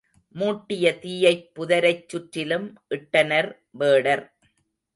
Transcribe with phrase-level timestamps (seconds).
[0.35, 2.67] மூட்டிய தீயைப் புதரைச் சுற்றிலும்
[2.89, 3.51] இட்டனர்
[3.79, 4.25] வேடர்.